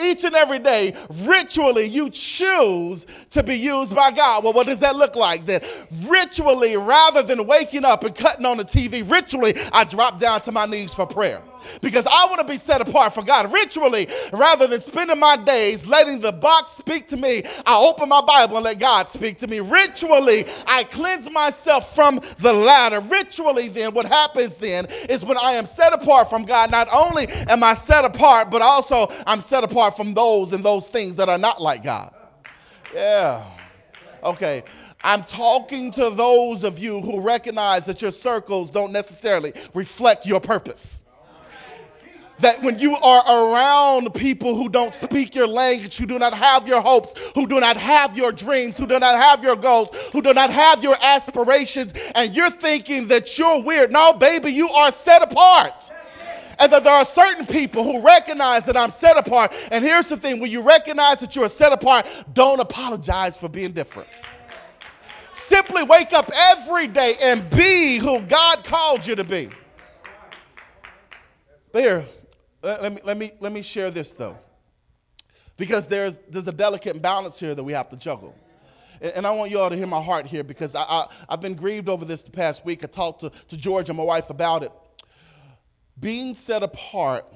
[0.00, 4.44] each and every day, ritually, you choose to be used by God.
[4.44, 5.62] Well, what does that look like then?
[6.04, 10.52] Ritually, rather than waking up and cutting on the TV, ritually, I drop down to
[10.52, 11.42] my knees for prayer
[11.80, 15.86] because I want to be set apart for God ritually rather than spending my days
[15.86, 17.44] letting the box speak to me.
[17.66, 19.60] I open my Bible and let God speak to me.
[19.60, 23.00] Ritually, I cleanse myself from the latter.
[23.00, 27.28] Ritually, then, what happens then is when I am set apart from God, not only
[27.28, 31.28] am I set apart, but also I'm set apart from those and those things that
[31.28, 32.14] are not like God.
[32.94, 33.44] Yeah.
[34.22, 34.64] Okay.
[35.02, 40.40] I'm talking to those of you who recognize that your circles don't necessarily reflect your
[40.40, 41.02] purpose
[42.40, 46.68] that when you are around people who don't speak your language, who do not have
[46.68, 50.22] your hopes, who do not have your dreams, who do not have your goals, who
[50.22, 53.90] do not have your aspirations, and you're thinking that you're weird.
[53.90, 55.90] No, baby, you are set apart.
[56.60, 59.52] And that there are certain people who recognize that I'm set apart.
[59.70, 63.48] And here's the thing when you recognize that you are set apart, don't apologize for
[63.48, 64.08] being different.
[65.32, 69.50] Simply wake up every day and be who God called you to be.
[71.72, 72.04] Here,
[72.62, 74.36] let me, let me, let me share this though.
[75.56, 78.34] Because there's, there's a delicate balance here that we have to juggle.
[79.00, 81.54] And, I want you all to hear my heart here because I, I, have been
[81.54, 82.82] grieved over this the past week.
[82.82, 84.72] I talked to, to George and my wife about it.
[86.00, 87.26] Being set apart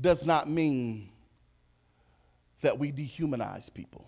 [0.00, 1.10] does not mean
[2.62, 4.06] that we dehumanize people.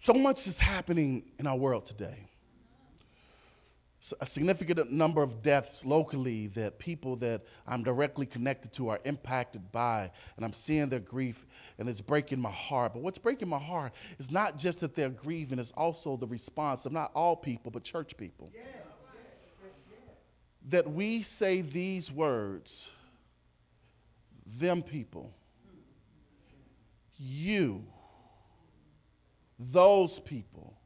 [0.00, 2.27] So much is happening in our world today
[4.20, 9.72] a significant number of deaths locally that people that I'm directly connected to are impacted
[9.72, 11.46] by, and I'm seeing their grief,
[11.78, 12.92] and it's breaking my heart.
[12.94, 16.86] But what's breaking my heart is not just that they're grieving, it's also the response
[16.86, 18.50] of not all people, but church people.
[18.54, 18.62] Yeah.
[20.70, 22.90] That we say these words,
[24.44, 25.32] them people,
[27.16, 27.84] you,
[29.58, 30.76] those people,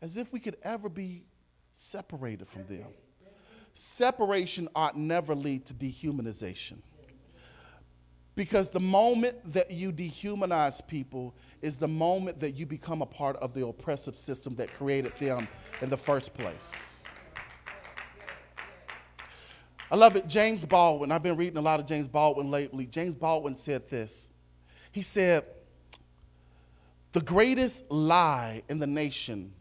[0.00, 1.24] as if we could ever be
[1.72, 2.86] separated from them.
[3.74, 6.78] Separation ought never lead to dehumanization.
[8.34, 13.36] Because the moment that you dehumanize people is the moment that you become a part
[13.36, 15.46] of the oppressive system that created them
[15.82, 17.04] in the first place.
[19.90, 20.26] I love it.
[20.26, 22.86] James Baldwin, I've been reading a lot of James Baldwin lately.
[22.86, 24.30] James Baldwin said this.
[24.90, 25.44] He said,
[27.12, 29.52] The greatest lie in the nation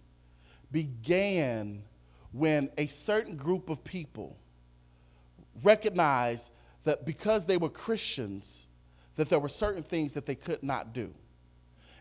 [0.72, 1.84] began
[2.32, 4.38] when a certain group of people
[5.64, 6.50] recognized
[6.84, 8.68] that because they were Christians,
[9.16, 11.14] that there were certain things that they could not do.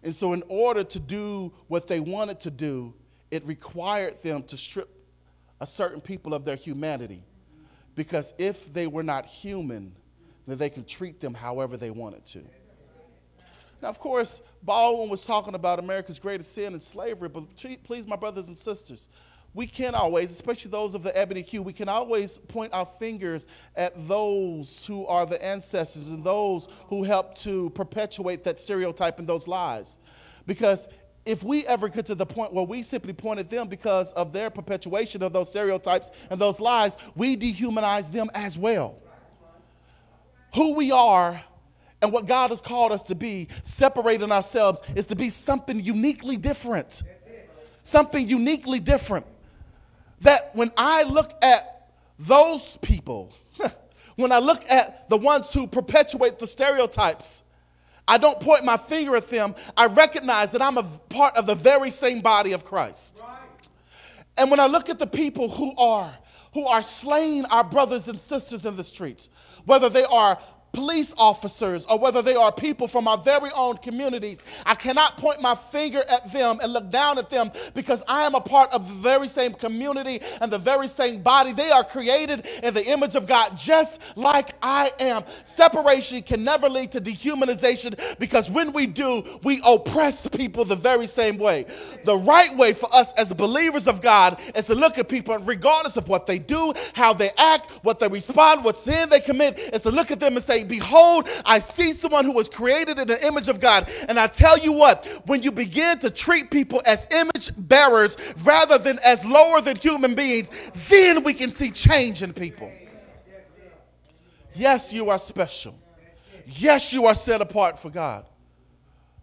[0.02, 2.94] And so, in order to do what they wanted to do,
[3.30, 4.88] it required them to strip
[5.60, 7.22] a certain people of their humanity.
[7.94, 9.94] Because if they were not human,
[10.46, 12.42] then they could treat them however they wanted to.
[13.82, 17.44] Now, of course, Baldwin was talking about America's greatest sin and slavery, but
[17.84, 19.08] please, my brothers and sisters,
[19.52, 23.48] we can always, especially those of the ebony hue, we can always point our fingers
[23.74, 29.28] at those who are the ancestors and those who help to perpetuate that stereotype and
[29.28, 29.96] those lies.
[30.46, 30.86] Because
[31.24, 34.32] if we ever get to the point where we simply point at them because of
[34.32, 38.96] their perpetuation of those stereotypes and those lies, we dehumanize them as well.
[40.54, 41.42] Who we are
[42.00, 46.36] and what God has called us to be, separating ourselves, is to be something uniquely
[46.36, 47.02] different.
[47.82, 49.26] Something uniquely different
[50.20, 53.32] that when I look at those people,
[54.16, 57.42] when I look at the ones who perpetuate the stereotypes,
[58.06, 59.54] I don't point my finger at them.
[59.76, 63.22] I recognize that I'm a part of the very same body of Christ.
[63.22, 63.38] Right.
[64.36, 66.16] And when I look at the people who are
[66.52, 69.28] who are slaying our brothers and sisters in the streets,
[69.64, 70.38] whether they are
[70.72, 75.40] police officers or whether they are people from our very own communities, I cannot point
[75.40, 78.88] my finger at them and look down at them because I am a part of
[78.88, 81.52] the very same community and the very same body.
[81.52, 85.24] They are created in the image of God just like I am.
[85.44, 91.06] Separation can never lead to dehumanization because when we do, we oppress people the very
[91.06, 91.66] same way.
[92.04, 95.96] The right way for us as believers of God is to look at people regardless
[95.96, 99.82] of what they do, how they act, what they respond, what sin they commit, is
[99.82, 103.26] to look at them and say, Behold, I see someone who was created in the
[103.26, 103.90] image of God.
[104.08, 108.78] And I tell you what, when you begin to treat people as image bearers rather
[108.78, 110.50] than as lower than human beings,
[110.88, 112.70] then we can see change in people.
[114.54, 115.78] Yes, you are special.
[116.46, 118.26] Yes, you are set apart for God.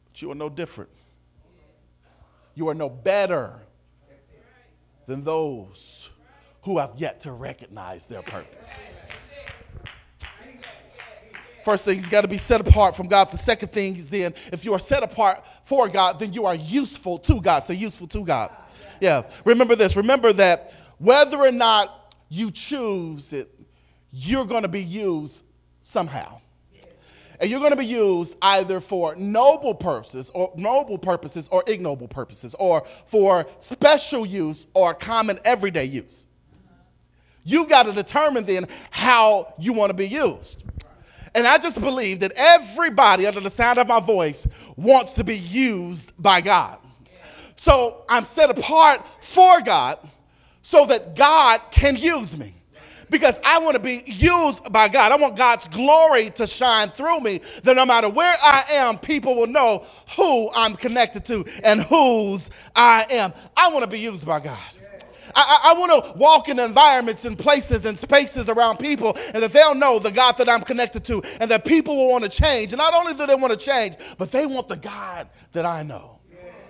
[0.05, 0.89] But you are no different.
[2.55, 3.53] You are no better
[5.05, 6.09] than those
[6.63, 9.09] who have yet to recognize their purpose.
[11.67, 13.29] First thing, you got to be set apart from God.
[13.29, 16.55] The second thing is then, if you are set apart for God, then you are
[16.55, 17.59] useful to God.
[17.59, 18.51] Say useful to God.
[19.01, 19.23] Yeah.
[19.43, 19.97] Remember this.
[19.97, 23.53] Remember that whether or not you choose it,
[24.13, 25.43] you're going to be used
[25.81, 26.39] somehow.
[27.37, 32.07] And you're going to be used either for noble purposes or noble purposes or ignoble
[32.07, 36.27] purposes or for special use or common everyday use.
[37.43, 40.63] You got to determine then how you want to be used.
[41.35, 45.37] And I just believe that everybody under the sound of my voice wants to be
[45.37, 46.79] used by God.
[47.55, 49.99] So I'm set apart for God
[50.61, 52.53] so that God can use me.
[53.09, 55.13] Because I want to be used by God.
[55.13, 57.39] I want God's glory to shine through me.
[57.63, 59.85] That no matter where I am, people will know
[60.17, 63.33] who I'm connected to and whose I am.
[63.55, 64.59] I want to be used by God.
[65.37, 69.51] I, I, want to walk in environments and places and spaces around people and that
[69.53, 72.73] they'll know the God that I'm connected to and that people will want to change.
[72.73, 75.83] And not only do they want to change, but they want the God that I
[75.83, 76.16] know.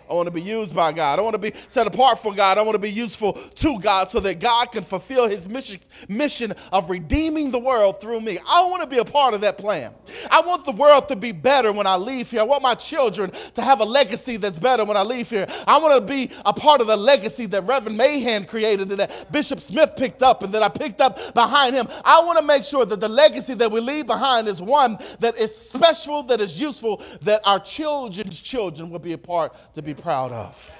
[0.10, 1.20] I want to be used by God.
[1.20, 2.58] I want to be set apart for God.
[2.58, 6.53] I want to be useful to God so that God can fulfill his mission, mission
[6.72, 8.39] of redeeming the world through me.
[8.47, 9.93] I want to be a part of that plan.
[10.30, 12.41] I want the world to be better when I leave here.
[12.41, 15.47] I want my children to have a legacy that's better when I leave here.
[15.68, 19.32] I want to be a part of the legacy that Reverend Mahan created and that
[19.32, 21.88] Bishop Smith picked up and that I picked up behind him.
[22.03, 25.38] I want to make sure that the legacy that we leave behind is one that
[25.38, 29.93] is special, that is useful, that our children's children will be a part to be
[30.02, 30.72] proud of.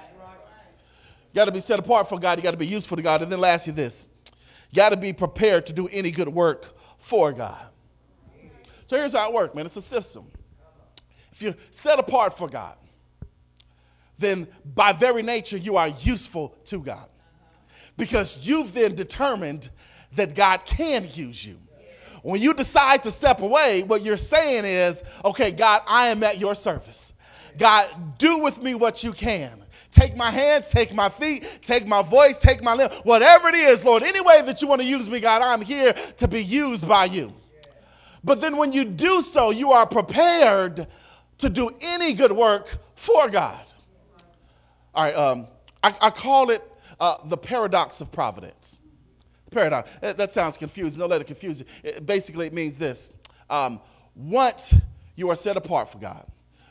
[1.32, 2.38] You got to be set apart for God.
[2.38, 3.22] You got to be useful to God.
[3.22, 4.06] And then lastly, this
[4.72, 7.68] you got to be prepared to do any good work for God.
[8.86, 9.66] So here's how it works, man.
[9.66, 10.26] It's a system.
[11.32, 12.76] If you're set apart for God,
[14.18, 17.08] then by very nature you are useful to God.
[17.98, 19.70] Because you've then determined
[20.16, 21.58] that God can use you.
[22.24, 26.40] When you decide to step away, what you're saying is, okay, God, I am at
[26.40, 27.14] your service.
[27.58, 29.64] God, do with me what you can.
[29.92, 33.84] Take my hands, take my feet, take my voice, take my limb, whatever it is,
[33.84, 36.88] Lord, any way that you want to use me, God, I'm here to be used
[36.88, 37.34] by you.
[38.24, 40.88] But then when you do so, you are prepared
[41.38, 43.64] to do any good work for God.
[44.94, 45.48] All right, um,
[45.84, 46.64] I, I, call it
[47.00, 48.82] uh, the paradox of providence.
[49.52, 49.90] Paradox.
[50.02, 51.00] That sounds confusing.
[51.00, 51.66] Don't let it confuse you.
[51.84, 53.14] It, basically, it means this
[53.50, 53.80] um,
[54.16, 54.74] once
[55.16, 56.26] you are set apart for God,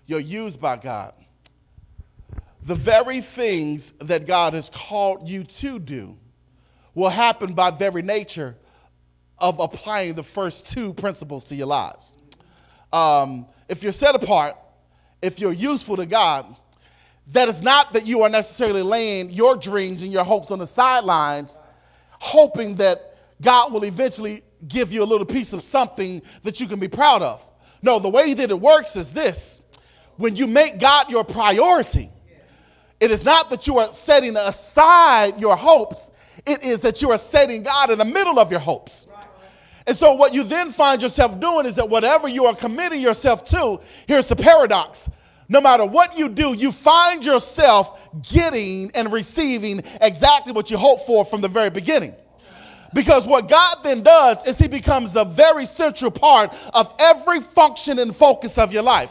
[0.06, 1.14] you're used by God.
[2.62, 6.16] The very things that God has called you to do
[6.94, 8.56] will happen by very nature
[9.38, 12.16] of applying the first two principles to your lives.
[12.92, 14.56] Um, if you're set apart,
[15.20, 16.56] if you're useful to God,
[17.32, 20.66] that is not that you are necessarily laying your dreams and your hopes on the
[20.66, 21.58] sidelines,
[22.18, 26.78] hoping that God will eventually give you a little piece of something that you can
[26.78, 27.42] be proud of.
[27.82, 29.60] No, the way that it works is this
[30.16, 32.10] when you make God your priority,
[33.00, 36.10] it is not that you are setting aside your hopes,
[36.46, 39.06] it is that you are setting God in the middle of your hopes.
[39.86, 43.44] And so, what you then find yourself doing is that whatever you are committing yourself
[43.46, 45.08] to, here's the paradox.
[45.48, 51.06] No matter what you do, you find yourself getting and receiving exactly what you hoped
[51.06, 52.14] for from the very beginning.
[52.94, 58.00] Because what God then does is He becomes a very central part of every function
[58.00, 59.10] and focus of your life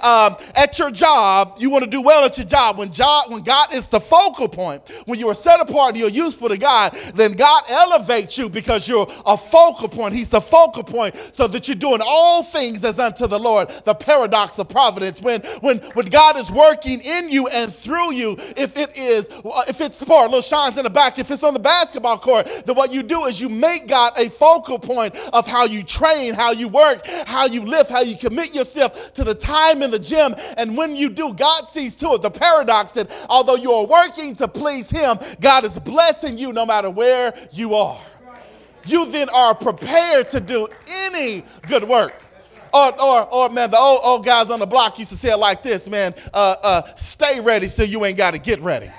[0.00, 2.78] um, at your job, you want to do well at your job.
[2.78, 3.30] When, job.
[3.30, 6.58] when God is the focal point, when you are set apart and you're useful to
[6.58, 10.14] God, then God elevates you because you're a focal point.
[10.14, 13.68] He's the focal point so that you're doing all things as unto the Lord.
[13.84, 15.20] The paradox of providence.
[15.20, 19.28] When, when, when God is working in you and through you, if it is,
[19.68, 22.76] if it's sport, little shines in the back, if it's on the basketball court, then
[22.76, 26.52] what you do is you make God a focal point of how you train, how
[26.52, 29.98] you work, how you live, how you commit yourself to the time time in the
[29.98, 30.34] gym.
[30.56, 32.22] And when you do, God sees to it.
[32.22, 36.66] The paradox that although you are working to please Him, God is blessing you no
[36.66, 38.00] matter where you are.
[38.84, 42.22] You then are prepared to do any good work.
[42.72, 45.36] Or, or, or man, the old, old guys on the block used to say it
[45.36, 48.90] like this, man, uh, uh, stay ready so you ain't got to get ready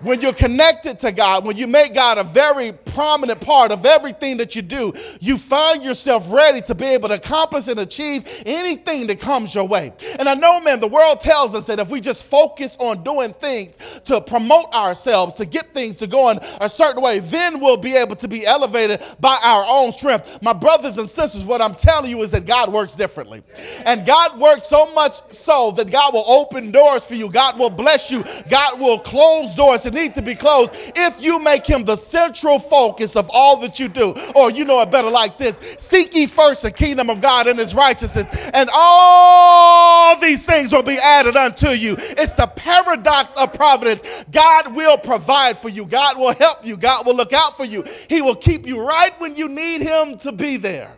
[0.00, 4.36] when you're connected to God, when you make God a very prominent part of everything
[4.38, 9.06] that you do, you find yourself ready to be able to accomplish and achieve anything
[9.08, 9.92] that comes your way.
[10.18, 13.32] And I know, man, the world tells us that if we just focus on doing
[13.34, 13.76] things
[14.06, 17.96] to promote ourselves, to get things to go in a certain way, then we'll be
[17.96, 20.26] able to be elevated by our own strength.
[20.42, 23.42] My brothers and sisters, what I'm telling you is that God works differently.
[23.84, 27.70] And God works so much so that God will open doors for you, God will
[27.70, 31.96] bless you, God will close doors need to be closed if you make him the
[31.96, 34.12] central focus of all that you do.
[34.34, 37.58] Or you know it better like this Seek ye first the kingdom of God and
[37.58, 41.96] his righteousness, and all these things will be added unto you.
[41.98, 44.02] It's the paradox of providence.
[44.30, 47.84] God will provide for you, God will help you, God will look out for you.
[48.08, 50.92] He will keep you right when you need him to be there.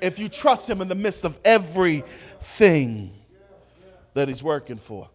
[0.00, 3.12] If you trust him in the midst of everything
[4.14, 5.08] that he's working for.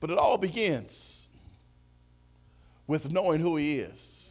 [0.00, 1.28] But it all begins
[2.86, 4.24] with knowing who He is.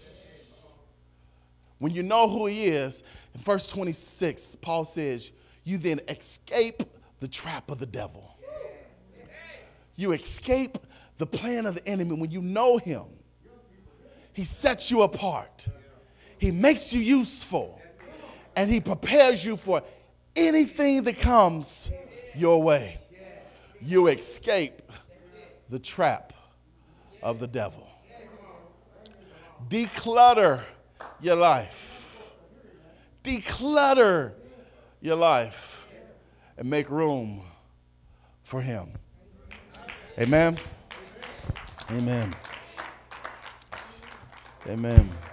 [1.79, 3.03] When you know who He is,
[3.37, 5.29] In verse 26, Paul says,
[5.63, 6.83] You then escape
[7.19, 8.35] the trap of the devil.
[9.95, 10.77] You escape
[11.17, 13.05] the plan of the enemy when you know him.
[14.33, 15.65] He sets you apart,
[16.37, 17.81] he makes you useful,
[18.55, 19.81] and he prepares you for
[20.35, 21.89] anything that comes
[22.35, 22.99] your way.
[23.81, 24.81] You escape
[25.69, 26.33] the trap
[27.21, 27.87] of the devil.
[29.69, 30.63] Declutter
[31.19, 32.25] your life.
[33.23, 34.31] Declutter
[35.01, 35.85] your life
[36.57, 37.41] and make room
[38.43, 38.93] for Him.
[40.19, 40.59] Amen.
[41.91, 42.35] Amen.
[44.67, 45.26] Amen.